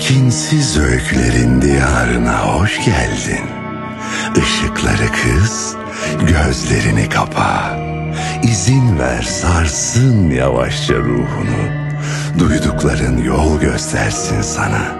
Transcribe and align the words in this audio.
Tekinsiz 0.00 0.78
öykülerin 0.78 1.62
diyarına 1.62 2.38
hoş 2.38 2.84
geldin. 2.84 3.44
Işıkları 4.36 5.12
kız, 5.12 5.76
gözlerini 6.20 7.08
kapa. 7.08 7.78
İzin 8.42 8.98
ver 8.98 9.22
sarsın 9.22 10.30
yavaşça 10.30 10.94
ruhunu. 10.94 11.62
Duydukların 12.38 13.22
yol 13.22 13.60
göstersin 13.60 14.42
sana. 14.42 14.96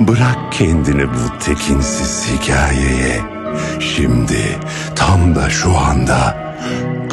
Bırak 0.00 0.52
kendini 0.52 1.08
bu 1.08 1.38
tekinsiz 1.44 2.26
hikayeye. 2.32 3.20
Şimdi 3.80 4.58
tam 4.96 5.34
da 5.34 5.50
şu 5.50 5.78
anda 5.78 6.36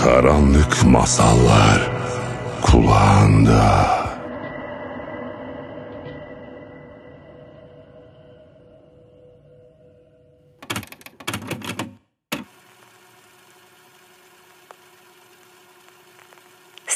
karanlık 0.03 0.83
masallar 0.85 1.91
kulağında. 2.61 4.02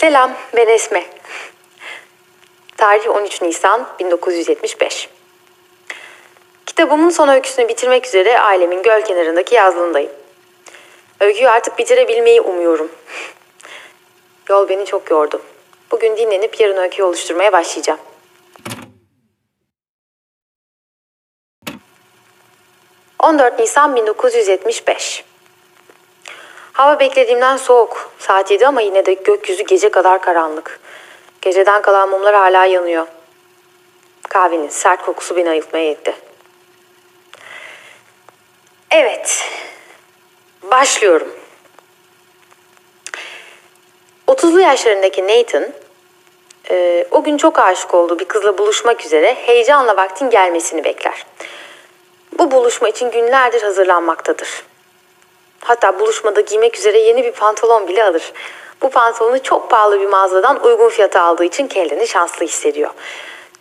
Selam, 0.07 0.31
ben 0.55 0.67
Esme. 0.67 1.05
Tarih 2.77 3.09
13 3.09 3.41
Nisan 3.41 3.87
1975. 3.99 5.09
Kitabımın 6.65 7.09
son 7.09 7.27
öyküsünü 7.27 7.67
bitirmek 7.67 8.05
üzere 8.05 8.39
ailemin 8.39 8.83
göl 8.83 9.01
kenarındaki 9.01 9.55
yazlığındayım. 9.55 10.11
Öyküyü 11.19 11.49
artık 11.49 11.79
bitirebilmeyi 11.79 12.41
umuyorum. 12.41 12.91
Yol 14.49 14.69
beni 14.69 14.85
çok 14.85 15.11
yordu. 15.11 15.41
Bugün 15.91 16.17
dinlenip 16.17 16.61
yarın 16.61 16.77
öyküyü 16.77 17.07
oluşturmaya 17.07 17.51
başlayacağım. 17.51 17.99
...14 23.19 23.61
Nisan 23.61 23.95
1975. 23.95 25.23
Hava 26.77 26.99
beklediğimden 26.99 27.57
soğuk. 27.57 28.11
Saat 28.19 28.51
7 28.51 28.67
ama 28.67 28.81
yine 28.81 29.05
de 29.05 29.13
gökyüzü 29.13 29.63
gece 29.63 29.89
kadar 29.89 30.21
karanlık. 30.21 30.79
Geceden 31.41 31.81
kalan 31.81 32.09
mumlar 32.09 32.35
hala 32.35 32.65
yanıyor. 32.65 33.07
Kahvenin 34.29 34.69
sert 34.69 35.05
kokusu 35.05 35.35
beni 35.35 35.49
ayıltmaya 35.49 35.85
yetti. 35.85 36.15
Evet. 38.91 39.49
Başlıyorum. 40.63 41.27
30'lu 44.27 44.61
yaşlarındaki 44.61 45.27
Nathan, 45.27 45.73
e, 46.69 47.05
o 47.11 47.23
gün 47.23 47.37
çok 47.37 47.59
aşık 47.59 47.93
olduğu 47.93 48.19
bir 48.19 48.25
kızla 48.25 48.57
buluşmak 48.57 49.05
üzere 49.05 49.33
heyecanla 49.33 49.97
vaktin 49.97 50.29
gelmesini 50.29 50.83
bekler. 50.83 51.25
Bu 52.39 52.51
buluşma 52.51 52.89
için 52.89 53.11
günlerdir 53.11 53.61
hazırlanmaktadır. 53.61 54.63
Hatta 55.61 55.99
buluşmada 55.99 56.41
giymek 56.41 56.77
üzere 56.77 56.99
yeni 56.99 57.23
bir 57.23 57.31
pantolon 57.31 57.87
bile 57.87 58.03
alır. 58.03 58.33
Bu 58.81 58.89
pantolonu 58.89 59.43
çok 59.43 59.69
pahalı 59.69 60.01
bir 60.01 60.07
mağazadan 60.07 60.63
uygun 60.63 60.89
fiyata 60.89 61.21
aldığı 61.21 61.43
için 61.43 61.67
kendini 61.67 62.07
şanslı 62.07 62.45
hissediyor. 62.45 62.89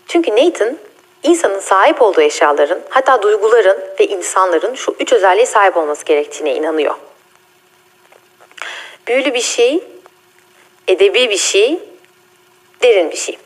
Çünkü 0.09 0.37
Nathan 0.37 0.79
insanın 1.23 1.61
sahip 1.61 2.03
olduğu 2.03 2.21
eşyaların 2.21 2.81
hatta 2.91 3.23
duyguların 3.23 3.79
ve 4.01 4.07
insanların 4.07 4.75
şu 4.75 4.97
üç 5.01 5.13
özelliğe 5.13 5.47
sahip 5.47 5.77
olması 5.77 6.05
gerektiğine 6.05 6.55
inanıyor. 6.55 6.95
Büyülü 9.07 9.35
bir 9.35 9.41
şey, 9.41 9.85
edebi 10.89 11.31
bir 11.31 11.37
şey, 11.37 11.79
derin 12.83 13.11
bir 13.11 13.17
şey. 13.17 13.39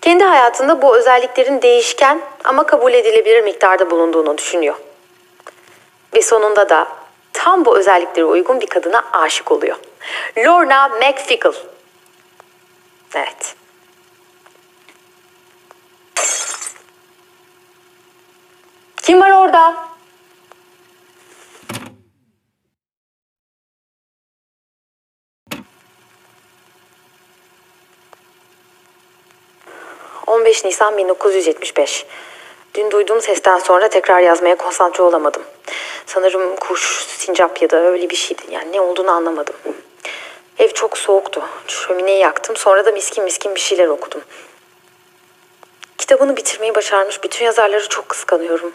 Kendi 0.00 0.24
hayatında 0.24 0.82
bu 0.82 0.96
özelliklerin 0.96 1.62
değişken 1.62 2.20
ama 2.44 2.66
kabul 2.66 2.92
edilebilir 2.92 3.42
miktarda 3.42 3.90
bulunduğunu 3.90 4.38
düşünüyor. 4.38 4.74
Ve 6.14 6.22
sonunda 6.22 6.68
da 6.68 6.88
tam 7.32 7.64
bu 7.64 7.78
özelliklere 7.78 8.24
uygun 8.24 8.60
bir 8.60 8.66
kadına 8.66 9.04
aşık 9.12 9.52
oluyor. 9.52 9.76
Lorna 10.38 10.88
McFickle. 10.88 11.52
Evet. 13.14 13.56
Kim 19.02 19.20
var 19.20 19.30
orada? 19.30 19.90
...15 30.26 30.66
Nisan 30.66 30.98
1975. 30.98 32.06
Dün 32.74 32.90
duyduğum 32.90 33.20
sesten 33.20 33.58
sonra 33.58 33.88
tekrar 33.88 34.20
yazmaya 34.20 34.56
konsantre 34.56 35.02
olamadım. 35.02 35.42
Sanırım 36.06 36.56
kuş, 36.56 37.04
sincap 37.06 37.62
ya 37.62 37.70
da 37.70 37.76
öyle 37.76 38.10
bir 38.10 38.16
şeydi. 38.16 38.42
Yani 38.50 38.72
ne 38.72 38.80
olduğunu 38.80 39.10
anlamadım. 39.10 39.54
Ev 40.58 40.68
çok 40.68 40.98
soğuktu. 40.98 41.42
Şömineyi 41.66 42.18
yaktım. 42.18 42.56
Sonra 42.56 42.86
da 42.86 42.92
miskin 42.92 43.24
miskin 43.24 43.54
bir 43.54 43.60
şeyler 43.60 43.86
okudum. 43.86 44.20
Kitabını 45.98 46.36
bitirmeyi 46.36 46.74
başarmış 46.74 47.24
bütün 47.24 47.44
yazarları 47.44 47.88
çok 47.88 48.08
kıskanıyorum. 48.08 48.72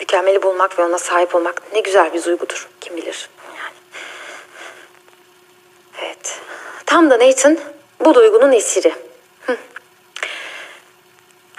Mükemmeli 0.00 0.42
bulmak 0.42 0.78
ve 0.78 0.84
ona 0.84 0.98
sahip 0.98 1.34
olmak 1.34 1.62
ne 1.72 1.80
güzel 1.80 2.14
bir 2.14 2.24
duygudur. 2.24 2.68
Kim 2.80 2.96
bilir. 2.96 3.28
Yani. 3.48 3.74
Evet. 6.02 6.40
Tam 6.86 7.10
da 7.10 7.18
Nathan 7.18 7.58
bu 8.00 8.14
duygunun 8.14 8.52
esiri. 8.52 8.94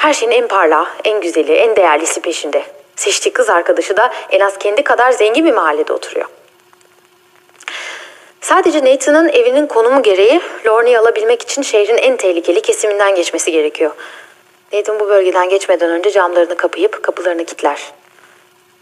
Her 0.05 0.13
şeyin 0.13 0.31
en 0.31 0.47
parlağı, 0.47 0.85
en 1.03 1.21
güzeli, 1.21 1.53
en 1.53 1.75
değerlisi 1.75 2.21
peşinde. 2.21 2.63
Seçtiği 2.95 3.33
kız 3.33 3.49
arkadaşı 3.49 3.97
da 3.97 4.13
en 4.29 4.39
az 4.39 4.57
kendi 4.57 4.83
kadar 4.83 5.11
zengin 5.11 5.45
bir 5.45 5.53
mahallede 5.53 5.93
oturuyor. 5.93 6.25
Sadece 8.41 8.85
Nathan'ın 8.85 9.29
evinin 9.29 9.67
konumu 9.67 10.03
gereği 10.03 10.41
Lorne'yi 10.67 10.99
alabilmek 10.99 11.41
için 11.41 11.61
şehrin 11.61 11.97
en 11.97 12.17
tehlikeli 12.17 12.61
kesiminden 12.61 13.15
geçmesi 13.15 13.51
gerekiyor. 13.51 13.91
Nathan 14.73 14.99
bu 14.99 15.07
bölgeden 15.07 15.49
geçmeden 15.49 15.89
önce 15.89 16.11
camlarını 16.11 16.57
kapayıp 16.57 17.03
kapılarını 17.03 17.45
kilitler. 17.45 17.81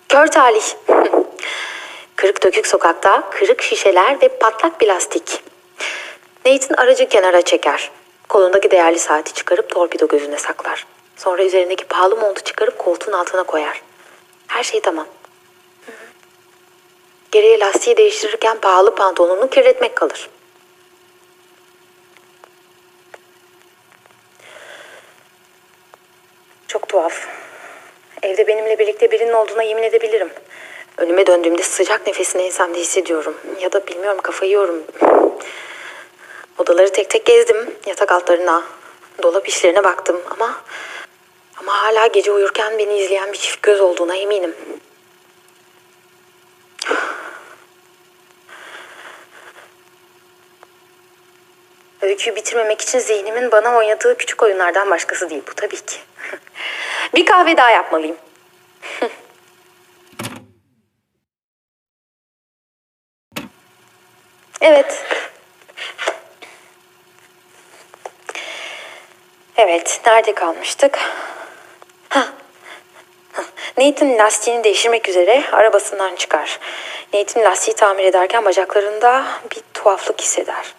Kör 0.10 0.28
talih. 0.28 0.64
Kırık 2.16 2.44
dökük 2.44 2.68
sokakta 2.68 3.30
kırık 3.32 3.62
şişeler 3.62 4.22
ve 4.22 4.28
patlak 4.28 4.80
plastik. 4.80 5.44
Nathan 6.46 6.76
aracı 6.84 7.10
kenara 7.10 7.42
çeker. 7.42 7.92
Kolundaki 8.30 8.72
değerli 8.72 9.00
saati 9.00 9.34
çıkarıp 9.34 9.70
torpido 9.70 10.08
gözüne 10.08 10.38
saklar. 10.38 10.93
Sonra 11.16 11.44
üzerindeki 11.44 11.84
pahalı 11.84 12.18
montu 12.18 12.44
çıkarıp 12.44 12.80
koltuğun 12.80 13.12
altına 13.12 13.44
koyar. 13.44 13.82
Her 14.48 14.64
şey 14.64 14.80
tamam. 14.82 15.08
Geriye 17.32 17.60
lastiği 17.60 17.98
değiştirirken 17.98 18.60
pahalı 18.60 18.96
pantolonunu 18.96 19.50
kirletmek 19.50 19.96
kalır. 19.96 20.30
Çok 26.68 26.90
tuhaf. 26.90 27.28
Evde 28.22 28.48
benimle 28.48 28.80
birlikte 28.80 29.12
birinin 29.12 29.34
olduğuna 29.34 29.64
yemin 29.64 29.84
edebilirim. 29.84 30.30
Önüme 30.98 31.28
döndüğümde 31.28 31.64
sıcak 31.64 32.08
nefesini 32.08 32.42
ensemde 32.42 32.80
hissediyorum. 32.80 33.38
Ya 33.62 33.72
da 33.72 33.88
bilmiyorum 33.88 34.20
kafayı 34.24 34.52
yiyorum. 34.52 34.84
Odaları 36.58 36.92
tek 36.92 37.10
tek 37.10 37.26
gezdim. 37.26 37.76
Yatak 37.86 38.12
altlarına, 38.12 38.64
dolap 39.24 39.48
işlerine 39.48 39.84
baktım 39.84 40.22
ama... 40.30 40.64
Ama 41.58 41.84
hala 41.84 42.08
gece 42.08 42.32
uyurken 42.32 42.78
beni 42.78 42.98
izleyen 42.98 43.34
bir 43.34 43.38
çift 43.38 43.62
göz 43.62 43.82
olduğuna 43.82 44.16
eminim. 44.16 44.56
Öyküyü 52.02 52.36
bitirmemek 52.36 52.82
için 52.82 53.00
zihnimin 53.00 53.52
bana 53.52 53.76
oynadığı 53.78 54.18
küçük 54.18 54.44
oyunlardan 54.44 54.90
başkası 54.90 55.30
değil 55.30 55.44
bu 55.52 55.54
tabii 55.54 55.76
ki. 55.76 55.98
bir 57.16 57.26
kahve 57.26 57.58
daha 57.58 57.70
yapmalıyım. 57.70 58.18
evet. 64.62 65.06
Evet, 69.58 70.02
nerede 70.06 70.34
kalmıştık? 70.34 71.00
Nathan 73.84 74.18
lastiğini 74.18 74.64
değiştirmek 74.64 75.10
üzere 75.10 75.44
arabasından 75.52 76.16
çıkar. 76.16 76.60
Nathan 77.14 77.44
lastiği 77.44 77.76
tamir 77.76 78.04
ederken 78.04 78.46
bacaklarında 78.46 79.26
bir 79.52 79.62
tuhaflık 79.74 80.22
hisseder. 80.22 80.74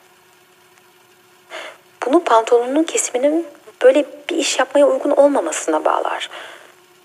Bunu 2.06 2.24
pantolonunun 2.24 2.82
kesiminin 2.82 3.46
böyle 3.82 4.04
bir 4.30 4.36
iş 4.36 4.58
yapmaya 4.58 4.86
uygun 4.86 5.10
olmamasına 5.10 5.84
bağlar. 5.84 6.30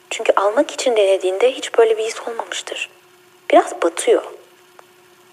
Çünkü 0.10 0.34
almak 0.36 0.72
için 0.72 0.96
denediğinde 0.96 1.51
hiç 1.51 1.78
böyle 1.78 1.98
bir 1.98 2.04
his 2.04 2.28
olmamıştır. 2.28 2.90
Biraz 3.51 3.81
batıyor. 3.81 4.24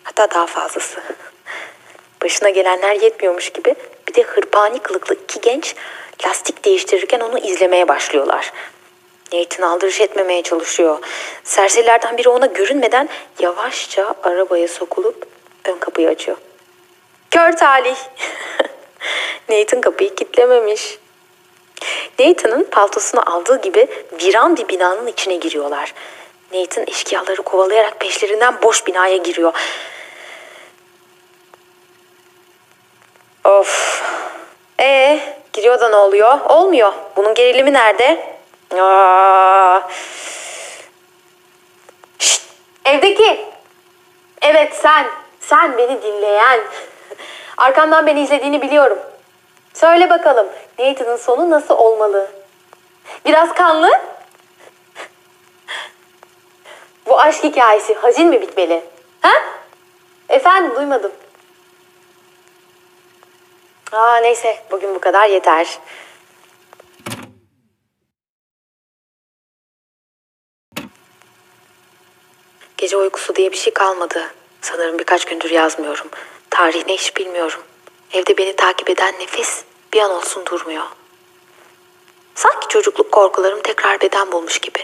Hatta 0.02 0.30
daha 0.30 0.46
fazlası. 0.46 1.00
Başına 2.22 2.50
gelenler 2.50 2.94
yetmiyormuş 2.94 3.50
gibi 3.50 3.74
bir 4.08 4.14
de 4.14 4.22
hırpani 4.22 4.78
kılıklı 4.78 5.14
iki 5.14 5.40
genç 5.40 5.74
Lastik 6.26 6.64
değiştirirken 6.64 7.20
onu 7.20 7.38
izlemeye 7.38 7.88
başlıyorlar. 7.88 8.52
Nathan 9.32 9.62
aldırış 9.62 10.00
etmemeye 10.00 10.43
çalışıyor. 10.43 10.99
Serserilerden 11.44 12.19
biri 12.19 12.28
ona 12.28 12.46
görünmeden 12.46 13.08
yavaşça 13.38 14.14
arabaya 14.23 14.69
sokulup 14.69 15.26
ön 15.64 15.78
kapıyı 15.78 16.08
açıyor. 16.08 16.37
Kör 17.31 17.52
talih. 17.52 17.96
Nathan 19.49 19.81
kapıyı 19.81 20.14
kilitlememiş. 20.14 20.99
Nathan'ın 22.19 22.64
paltosunu 22.64 23.34
aldığı 23.34 23.62
gibi 23.62 23.87
viran 24.23 24.56
bir 24.56 24.69
binanın 24.69 25.06
içine 25.06 25.37
giriyorlar. 25.37 25.94
Nathan 26.52 26.84
eşkıyaları 26.87 27.43
kovalayarak 27.43 28.00
peşlerinden 28.00 28.62
boş 28.62 28.87
binaya 28.87 29.17
giriyor. 29.17 29.52
Of. 33.44 34.02
Ee, 34.81 35.20
giriyor 35.52 35.81
da 35.81 35.88
ne 35.88 35.96
oluyor? 35.96 36.40
Olmuyor. 36.40 36.93
Bunun 37.17 37.34
gerilimi 37.34 37.73
nerede? 37.73 38.35
Şşt, 42.19 42.43
evdeki. 42.84 43.46
Evet 44.43 44.75
sen. 44.75 45.06
Sen 45.40 45.78
beni 45.78 46.02
dinleyen. 46.02 46.61
Arkamdan 47.56 48.06
beni 48.06 48.23
izlediğini 48.23 48.62
biliyorum. 48.62 48.99
Söyle 49.75 50.11
bakalım 50.11 50.46
Nathan'ın 50.78 51.17
sonu 51.17 51.50
nasıl 51.50 51.75
olmalı? 51.75 52.31
Biraz 53.25 53.55
kanlı? 53.55 53.90
Bu 57.06 57.20
aşk 57.20 57.44
hikayesi 57.44 57.94
hazin 57.94 58.28
mi 58.28 58.40
bitmeli? 58.40 58.84
Ha? 59.23 59.32
Efendim 60.28 60.76
duymadım. 60.76 61.12
Aa 63.93 64.17
neyse 64.17 64.58
bugün 64.70 64.94
bu 64.94 65.00
kadar 65.00 65.28
yeter. 65.28 65.78
Gece 72.86 72.96
uykusu 72.96 73.36
diye 73.36 73.52
bir 73.52 73.56
şey 73.56 73.72
kalmadı. 73.72 74.34
Sanırım 74.60 74.98
birkaç 74.98 75.24
gündür 75.24 75.50
yazmıyorum. 75.50 76.06
Tarih 76.50 76.86
ne 76.86 76.94
hiç 76.94 77.16
bilmiyorum. 77.16 77.62
Evde 78.12 78.38
beni 78.38 78.56
takip 78.56 78.90
eden 78.90 79.14
nefes 79.20 79.64
bir 79.92 80.00
an 80.00 80.10
olsun 80.10 80.46
durmuyor. 80.46 80.84
Sanki 82.34 82.68
çocukluk 82.68 83.12
korkularım 83.12 83.62
tekrar 83.62 84.00
beden 84.00 84.32
bulmuş 84.32 84.58
gibi. 84.58 84.78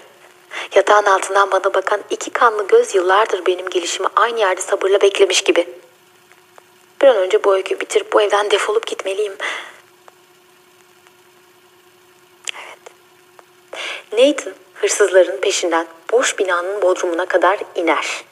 Yatağın 0.75 1.05
altından 1.05 1.51
bana 1.51 1.75
bakan 1.75 2.01
iki 2.11 2.31
kanlı 2.31 2.67
göz 2.67 2.95
yıllardır 2.95 3.47
benim 3.47 3.71
gelişimi 3.71 4.09
aynı 4.17 4.41
yerde 4.41 4.61
sabırla 4.61 5.01
beklemiş 5.01 5.43
gibi. 5.43 5.69
Bir 7.03 7.07
an 7.07 7.17
önce 7.17 7.45
bu 7.45 7.55
öyküyü 7.55 7.81
bitirip 7.81 8.13
bu 8.13 8.23
evden 8.23 8.51
defolup 8.51 8.87
gitmeliyim. 8.87 9.37
Evet. 12.55 12.79
Nathan 14.13 14.55
hırsızların 14.83 15.41
peşinden 15.41 15.87
boş 16.13 16.39
binanın 16.39 16.83
bodrumuna 16.83 17.27
kadar 17.27 17.59
iner. 17.75 18.25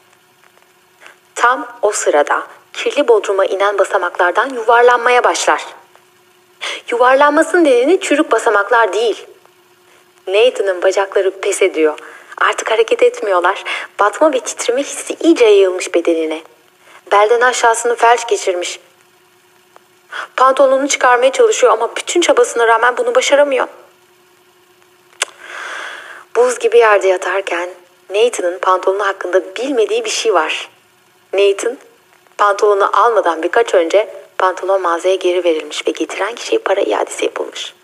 Tam 1.35 1.79
o 1.83 1.93
sırada 1.93 2.43
kirli 2.73 3.09
bodruma 3.09 3.45
inen 3.45 3.79
basamaklardan 3.79 4.49
yuvarlanmaya 4.49 5.25
başlar. 5.25 5.67
Yuvarlanmasının 6.91 7.65
nedeni 7.65 8.01
çürük 8.01 8.33
basamaklar 8.33 8.93
değil. 8.93 9.27
Nathan'ın 10.27 10.83
bacakları 10.83 11.41
pes 11.41 11.63
ediyor. 11.63 11.99
Artık 12.39 12.71
hareket 12.71 13.03
etmiyorlar. 13.03 13.65
Batma 14.01 14.33
ve 14.33 14.41
titreme 14.41 14.83
hissi 14.83 15.17
iyice 15.21 15.45
yayılmış 15.45 15.95
bedenine. 15.95 16.43
Belden 17.13 17.41
aşağısını 17.41 17.97
felç 17.97 18.29
geçirmiş. 18.29 18.81
Pantolonunu 20.37 20.89
çıkarmaya 20.89 21.33
çalışıyor 21.33 21.73
ama 21.73 21.97
bütün 21.97 22.21
çabasına 22.21 22.69
rağmen 22.69 22.97
bunu 22.97 23.15
başaramıyor. 23.15 23.67
Buz 26.41 26.59
gibi 26.59 26.79
yerde 26.79 27.09
yatarken 27.09 27.71
Nathan'ın 28.11 28.59
pantolonu 28.59 29.07
hakkında 29.07 29.57
bilmediği 29.57 30.05
bir 30.05 30.11
şey 30.11 30.35
var. 30.35 30.69
Nathan 31.33 31.79
pantolonu 32.39 32.91
almadan 32.93 33.43
birkaç 33.43 33.75
önce 33.75 34.09
pantolon 34.39 34.83
mağazaya 34.83 35.15
geri 35.15 35.45
verilmiş 35.45 35.87
ve 35.87 35.91
getiren 35.91 36.35
kişiye 36.35 36.59
para 36.59 36.81
iadesi 36.81 37.25
yapılmış. 37.25 37.75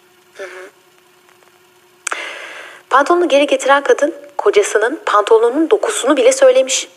Pantolonu 2.91 3.29
geri 3.29 3.47
getiren 3.47 3.83
kadın 3.83 4.15
kocasının 4.39 5.01
pantolonun 5.07 5.71
dokusunu 5.71 6.17
bile 6.17 6.33
söylemiş. 6.33 6.89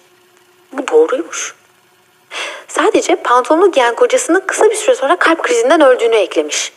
Bu 0.71 0.87
doğruymuş. 0.87 1.55
Sadece 2.67 3.15
pantolonu 3.15 3.71
giyen 3.71 3.95
kocasının 3.95 4.43
kısa 4.47 4.69
bir 4.69 4.75
süre 4.75 4.95
sonra 4.95 5.15
kalp 5.15 5.43
krizinden 5.43 5.81
öldüğünü 5.81 6.15
eklemiş. 6.15 6.71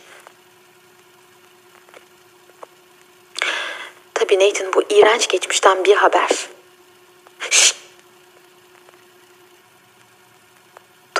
Tabii 4.13 4.32
Nathan 4.43 4.73
bu 4.73 4.83
iğrenç 4.89 5.27
geçmişten 5.27 5.85
bir 5.85 5.95
haber. 5.95 6.49
Şşt! 7.49 7.75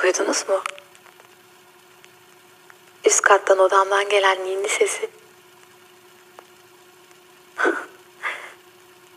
Duydunuz 0.02 0.48
mu? 0.48 0.62
Üst 3.04 3.22
kattan 3.22 3.58
odamdan 3.58 4.08
gelen 4.08 4.44
ninni 4.44 4.68
sesi. 4.68 5.10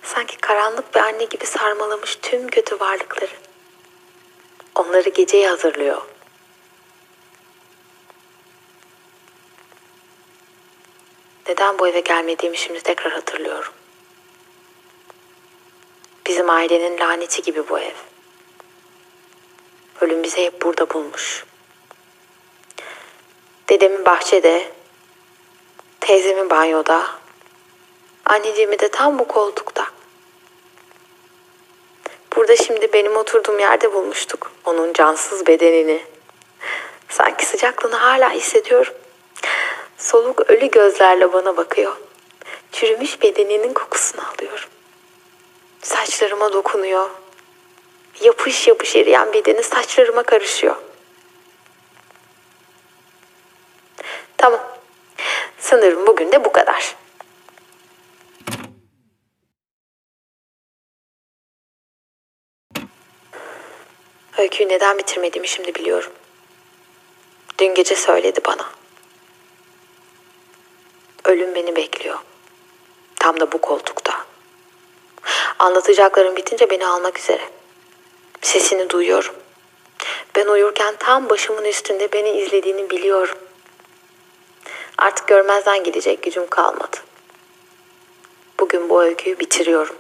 Sanki 0.04 0.38
karanlık 0.38 0.96
bir 0.96 1.00
anne 1.00 1.24
gibi 1.24 1.46
sarmalamış 1.46 2.16
tüm 2.22 2.48
kötü 2.48 2.80
varlıkları. 2.80 3.32
Onları 4.76 5.10
geceye 5.10 5.50
hazırlıyor. 5.50 6.02
Neden 11.48 11.80
bu 11.80 11.88
eve 11.88 12.00
gelmediğimi 12.00 12.58
şimdi 12.58 12.82
tekrar 12.82 13.14
hatırlıyorum. 13.14 13.74
Bizim 16.28 16.50
ailenin 16.50 17.00
laneti 17.00 17.42
gibi 17.42 17.70
bu 17.70 17.80
ev. 17.80 17.94
Ölüm 20.02 20.24
bizi 20.24 20.46
hep 20.46 20.62
burada 20.62 20.90
bulmuş. 20.90 21.46
Dedemin 23.70 24.06
bahçede, 24.06 24.72
teyzemin 26.00 26.50
banyoda, 26.50 27.08
anneciğimi 28.26 28.80
de 28.80 28.88
tam 28.88 29.20
bu 29.20 29.28
koltukta. 29.28 29.88
Burada 32.36 32.56
şimdi 32.56 32.94
benim 32.94 33.18
oturduğum 33.18 33.60
yerde 33.60 33.94
bulmuştuk 33.94 34.52
onun 34.66 34.94
cansız 34.94 35.48
bedenini. 35.48 36.02
Sanki 37.10 37.46
sıcaklığını 37.46 37.96
hala 37.96 38.32
hissediyorum. 38.32 38.94
Soluk 39.98 40.50
ölü 40.50 40.72
gözlerle 40.72 41.34
bana 41.34 41.58
bakıyor. 41.58 41.98
Çürümüş 42.72 43.22
bedeninin 43.22 43.74
kokusunu 43.74 44.22
alıyorum. 44.22 44.70
Saçlarıma 45.88 46.54
dokunuyor. 46.54 47.10
Yapış 48.22 48.68
yapış 48.68 48.96
eriyen 48.96 49.34
bedeni 49.34 49.64
saçlarıma 49.64 50.24
karışıyor. 50.24 50.76
Tamam. 54.38 54.60
Sanırım 55.60 56.08
bugün 56.08 56.32
de 56.32 56.46
bu 56.46 56.52
kadar. 56.52 56.96
Öyküyü 64.38 64.70
neden 64.70 64.98
bitirmediğimi 64.98 65.48
şimdi 65.48 65.76
biliyorum. 65.76 66.12
Dün 67.60 67.74
gece 67.74 67.96
söyledi 67.96 68.40
bana. 68.46 68.70
Ölüm 71.26 71.56
beni 71.56 71.76
bekliyor. 71.76 72.20
Tam 73.16 73.40
da 73.40 73.52
bu 73.52 73.62
koltukta. 73.62 74.27
Anlatacaklarım 75.60 76.36
bitince 76.36 76.70
beni 76.70 76.88
almak 76.88 77.20
üzere. 77.20 77.50
Sesini 78.42 78.90
duyuyorum. 78.90 79.36
Ben 80.36 80.46
uyurken 80.48 80.96
tam 81.00 81.30
başımın 81.30 81.66
üstünde 81.66 82.12
beni 82.12 82.30
izlediğini 82.30 82.90
biliyorum. 82.90 83.38
Artık 84.98 85.28
görmezden 85.28 85.84
gidecek 85.84 86.24
gücüm 86.24 86.48
kalmadı. 86.48 86.98
Bugün 88.60 88.90
bu 88.90 89.04
öyküyü 89.04 89.40
bitiriyorum. 89.40 89.96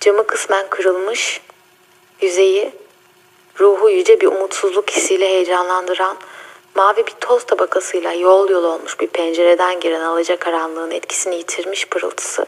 Camı 0.00 0.26
kısmen 0.26 0.70
kırılmış, 0.70 1.40
yüzeyi 2.20 2.72
ruhu 3.60 3.90
yüce 3.90 4.20
bir 4.20 4.26
umutsuzluk 4.26 4.90
hissiyle 4.90 5.28
heyecanlandıran 5.28 6.16
mavi 6.78 7.06
bir 7.06 7.14
toz 7.20 7.44
tabakasıyla 7.44 8.12
yol 8.12 8.50
yol 8.50 8.64
olmuş 8.64 9.00
bir 9.00 9.06
pencereden 9.06 9.80
giren 9.80 10.00
alacakaranlığın 10.00 10.90
etkisini 10.90 11.36
yitirmiş 11.36 11.88
pırıltısı. 11.88 12.46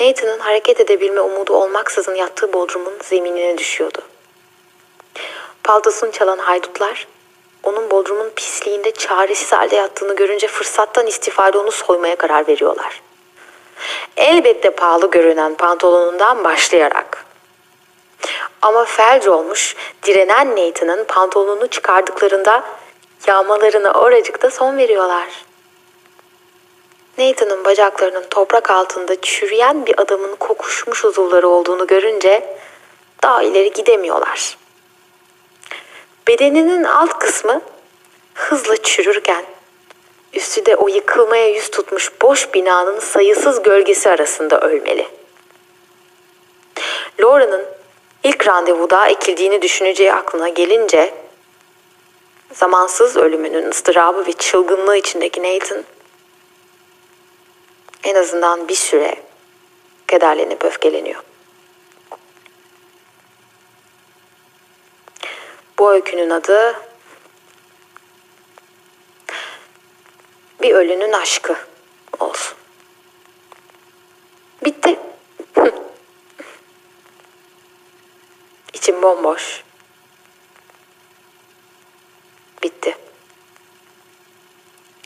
Nathan'ın 0.00 0.38
hareket 0.38 0.80
edebilme 0.80 1.20
umudu 1.20 1.54
olmaksızın 1.54 2.14
yattığı 2.14 2.52
bodrumun 2.52 2.92
zeminine 3.02 3.58
düşüyordu. 3.58 3.98
Paltosunu 5.64 6.12
çalan 6.12 6.38
haydutlar 6.38 7.06
onun 7.62 7.90
bodrumun 7.90 8.30
pisliğinde 8.36 8.90
çaresiz 8.90 9.52
halde 9.52 9.76
yattığını 9.76 10.16
görünce 10.16 10.48
fırsattan 10.48 11.06
istifade 11.06 11.58
onu 11.58 11.72
soymaya 11.72 12.16
karar 12.16 12.48
veriyorlar. 12.48 13.02
Elbette 14.16 14.70
pahalı 14.70 15.10
görünen 15.10 15.54
pantolonundan 15.54 16.44
başlayarak 16.44 17.19
Ama 18.62 18.84
felç 18.84 19.26
olmuş, 19.26 19.76
direnen 20.02 20.56
Nathan'ın 20.56 21.04
pantolonunu 21.04 21.66
çıkardıklarında 21.66 22.64
yağmalarına 23.26 23.92
oracıkta 23.92 24.50
son 24.50 24.78
veriyorlar. 24.78 25.28
Nathan'ın 27.18 27.64
bacaklarının 27.64 28.24
toprak 28.30 28.70
altında 28.70 29.20
çürüyen 29.20 29.86
bir 29.86 30.00
adamın 30.00 30.36
kokuşmuş 30.36 31.04
uzuvları 31.04 31.48
olduğunu 31.48 31.86
görünce 31.86 32.56
daha 33.22 33.42
ileri 33.42 33.72
gidemiyorlar. 33.72 34.56
Bedeninin 36.28 36.84
alt 36.84 37.18
kısmı 37.18 37.60
hızla 38.34 38.76
çürürken 38.76 39.44
üstü 40.32 40.66
de 40.66 40.76
o 40.76 40.88
yıkılmaya 40.88 41.48
yüz 41.48 41.70
tutmuş 41.70 42.12
boş 42.22 42.54
binanın 42.54 42.98
sayısız 43.00 43.62
gölgesi 43.62 44.10
arasında 44.10 44.60
ölmeli. 44.60 45.08
Laura'nın 47.20 47.79
ilk 48.24 48.48
randevuda 48.48 49.06
ekildiğini 49.06 49.62
düşüneceği 49.62 50.12
aklına 50.12 50.48
gelince 50.48 51.14
zamansız 52.52 53.16
ölümünün 53.16 53.70
ıstırabı 53.70 54.26
ve 54.26 54.32
çılgınlığı 54.32 54.96
içindeki 54.96 55.42
Nathan 55.42 55.84
en 58.04 58.14
azından 58.14 58.68
bir 58.68 58.74
süre 58.74 59.16
kederlenip 60.08 60.64
öfkeleniyor. 60.64 61.22
Bu 65.78 65.92
öykünün 65.92 66.30
adı 66.30 66.74
Bir 70.62 70.74
Ölünün 70.74 71.12
Aşkı 71.12 71.56
olsun. 72.18 72.56
Bitti. 74.64 75.09
İçim 78.90 79.02
bomboş. 79.02 79.64
Bitti. 82.62 82.96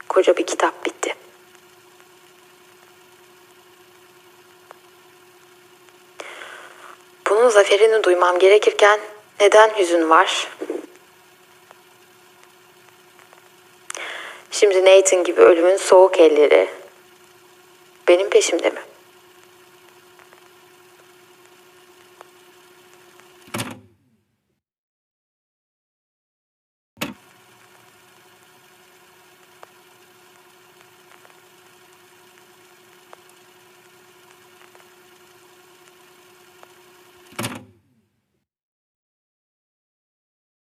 Koca 0.09 0.37
bir 0.37 0.47
kitap 0.47 0.85
bitti. 0.85 1.15
Bunun 7.31 7.49
zaferini 7.49 8.05
duymam 8.05 8.39
gerekirken 8.39 9.01
neden 9.41 9.79
hüzün 9.79 10.11
var? 10.11 10.49
Şimdi 14.51 14.85
Nathan 14.85 15.25
gibi 15.25 15.41
ölümün 15.41 15.77
soğuk 15.77 16.21
elleri 16.21 16.69
benim 18.09 18.31
peşimde 18.31 18.71
mi? 18.71 18.81